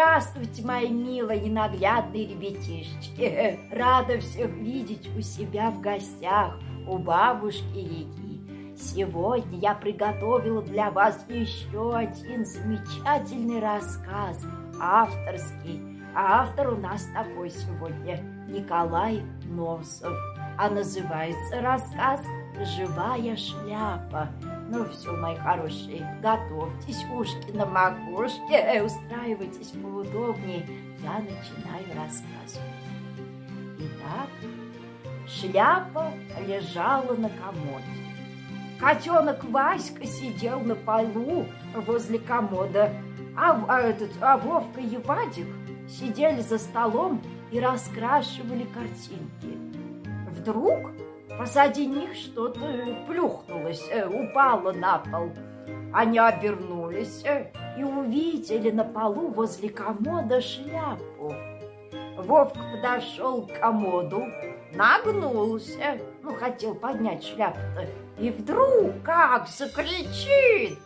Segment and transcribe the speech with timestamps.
[0.00, 3.60] Здравствуйте, мои милые ненаглядные ребятишечки.
[3.70, 8.74] Рада всех видеть у себя в гостях, у бабушки Яги.
[8.78, 14.42] Сегодня я приготовила для вас еще один замечательный рассказ,
[14.80, 16.00] авторский.
[16.14, 20.16] А автор у нас такой сегодня, Николай Носов.
[20.56, 22.22] А называется рассказ
[22.74, 24.30] «Живая шляпа».
[24.72, 30.64] Ну все, мои хорошие, готовьтесь, ушки на макушке, э, устраивайтесь поудобнее.
[31.02, 32.60] Я начинаю рассказывать.
[33.80, 34.28] Итак,
[35.26, 36.12] шляпа
[36.46, 37.84] лежала на комоде.
[38.78, 42.92] Котенок Васька сидел на полу возле комода,
[43.36, 45.48] а, а, этот, а Вовка и Вадик
[45.88, 49.58] сидели за столом и раскрашивали картинки.
[50.30, 50.92] Вдруг
[51.40, 52.60] Позади них что-то
[53.08, 55.32] плюхнулось, э, упало на пол.
[55.90, 61.34] Они обернулись э, и увидели на полу возле комода шляпу.
[62.18, 64.26] Вовка подошел к комоду,
[64.74, 67.86] нагнулся, ну, хотел поднять шляпу-то,
[68.18, 70.78] и вдруг как закричит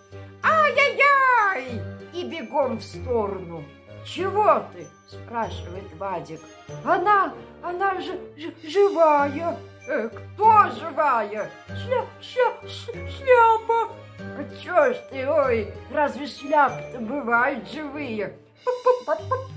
[0.45, 1.83] «Ай-яй-яй!»
[2.13, 3.65] и бегом в сторону.
[4.05, 6.41] «Чего ты?»– спрашивает Вадик.
[6.85, 8.21] «Она, она же
[8.63, 11.51] живая!» Э, кто живая?
[11.67, 13.93] Шля, шля, шля, шляпа.
[14.19, 18.39] А чё ж ты, ой, разве шляпы-то бывают живые?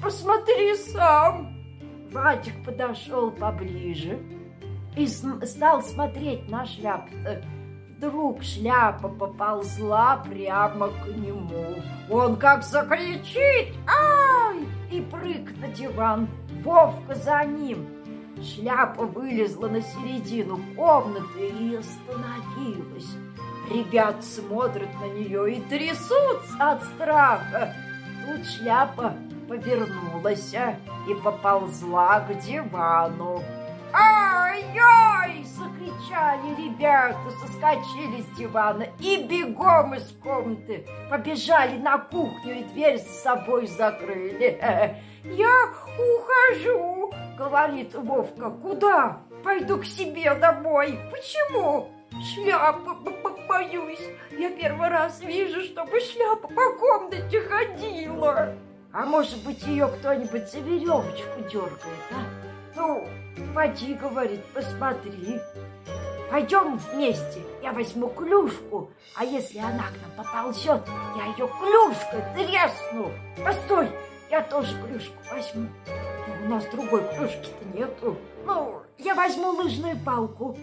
[0.04, 1.56] Посмотри сам.
[2.12, 4.20] Вадик подошел поближе
[4.98, 7.42] и стал смотреть на шляпу-то.
[7.98, 11.82] Вдруг шляпа поползла прямо к нему.
[12.12, 16.28] Он как закричит «Ай!» и прыг на диван.
[16.64, 17.88] Вовка за ним.
[18.40, 23.16] Шляпа вылезла на середину комнаты и остановилась.
[23.72, 27.74] Ребят смотрят на нее и трясутся от страха.
[28.26, 29.16] Тут шляпа
[29.50, 30.54] повернулась
[31.08, 33.42] и поползла к дивану.
[33.92, 34.97] «Ай-яй!»–
[35.68, 43.22] закричали ребята, соскочили с дивана и бегом из комнаты побежали на кухню и дверь с
[43.22, 44.60] собой закрыли.
[45.24, 48.50] «Я ухожу!»– говорит Вовка.
[48.50, 50.98] «Куда?» «Пойду к себе домой».
[51.12, 51.90] «Почему?»
[52.34, 52.96] «Шляпы
[53.48, 54.02] боюсь.
[54.32, 58.56] Я первый раз вижу, чтобы шляпа по комнате ходила».
[58.94, 62.48] «А может быть, ее кто-нибудь за веревочку дергает, а?»
[62.78, 63.08] Ну,
[63.56, 65.40] поди, говорит, посмотри.
[66.30, 70.82] Пойдем вместе, я возьму клюшку, а если она к нам поползет,
[71.16, 73.12] я ее клюшкой тресну.
[73.44, 73.90] Постой,
[74.30, 75.70] я тоже клюшку возьму.
[76.28, 78.18] Но у нас другой клюшки-то нету.
[78.46, 80.58] Ну, я возьму лыжную палку.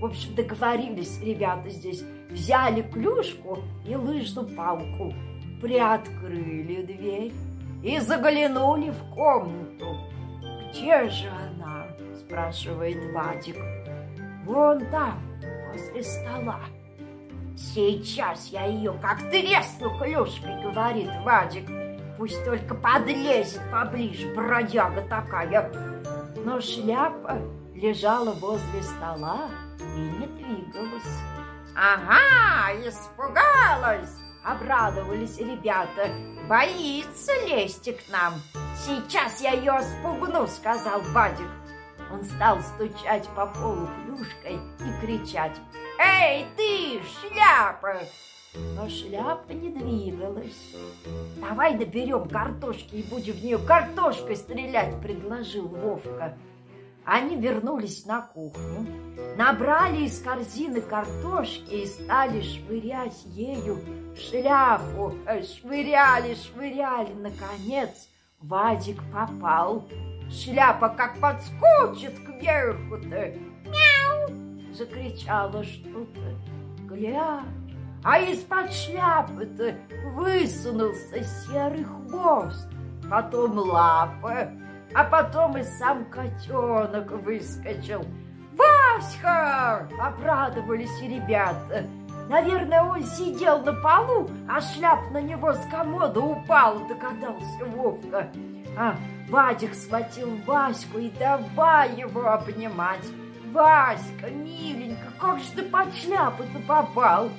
[0.00, 2.02] В общем, договорились ребята здесь.
[2.30, 5.12] Взяли клюшку и лыжную палку,
[5.60, 7.32] приоткрыли дверь
[7.82, 9.98] и заглянули в комнату.
[10.70, 11.88] Где же она?
[12.18, 13.56] Спрашивает Вадик.
[14.50, 15.22] Вон там,
[15.68, 16.58] возле стола.
[17.56, 21.70] Сейчас я ее как тресну клюшкой, говорит Вадик.
[22.18, 25.70] Пусть только подлезет поближе, бродяга такая.
[26.44, 27.38] Но шляпа
[27.76, 31.20] лежала возле стола и не двигалась.
[31.76, 36.08] Ага, испугалась, обрадовались ребята.
[36.48, 38.34] Боится лезть к нам.
[38.84, 41.46] Сейчас я ее спугну, сказал Вадик.
[42.12, 45.56] Он стал стучать по полу клюшкой и кричать.
[45.98, 48.00] Эй, ты, шляпа!
[48.74, 50.74] Но шляпа не двигалась.
[51.40, 56.36] Давай доберем картошки и будем в нее картошкой стрелять, предложил Вовка.
[57.04, 58.86] Они вернулись на кухню,
[59.36, 63.78] набрали из корзины картошки и стали швырять ею
[64.16, 65.14] шляпу.
[65.26, 68.08] Швыряли, швыряли, наконец–
[68.40, 69.84] Вадик попал.
[70.30, 73.34] Шляпа как подскочит кверху-то.
[73.66, 74.72] Мяу!
[74.72, 76.20] Закричала что-то.
[76.86, 77.44] Глядь,
[78.02, 79.74] а из-под шляпы-то
[80.14, 82.68] высунулся серый хвост,
[83.10, 84.52] потом лапа,
[84.94, 88.04] а потом и сам котенок выскочил.
[88.56, 91.86] «Васька!»— обрадовались ребята.
[92.28, 98.30] Наверное, он сидел на полу, а шляп на него с комода упал, догадался Вовка.
[98.76, 98.96] А
[99.28, 103.06] Вадик схватил Ваську и давай его обнимать.
[103.52, 107.30] Васька, миленько, как же ты под шляпу-то попал?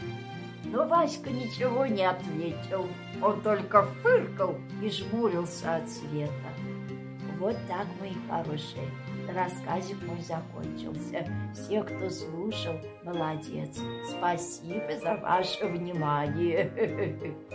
[0.65, 2.87] Но Васька ничего не ответил.
[3.21, 6.31] Он только фыркал и жмурился от света.
[7.39, 8.87] Вот так, мои хорошие,
[9.33, 11.25] рассказик мой закончился.
[11.53, 13.79] Все, кто слушал, молодец.
[14.09, 16.71] Спасибо за ваше внимание.